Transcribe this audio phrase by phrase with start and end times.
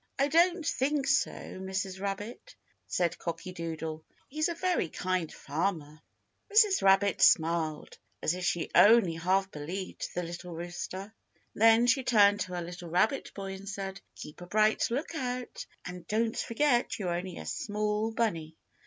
[0.17, 2.01] "I don't think so, Mrs.
[2.01, 2.55] Rabbit,"
[2.87, 6.01] said Cocky Doodle; "he's a very kind farmer."
[6.51, 6.81] Mrs.
[6.81, 11.13] Rabbit smiled, as if she only half believed the little rooster.
[11.53, 16.07] Then she turned to her little rabbit boy and said, "Keep a bright lookout, and
[16.07, 18.57] don't forget you're only a small bunny."